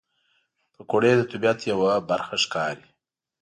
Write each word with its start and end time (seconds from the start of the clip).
پکورې 0.73 1.11
د 1.17 1.21
طبیعت 1.31 1.59
یوه 1.71 1.91
برخه 2.09 2.35
ښکاري 2.43 2.85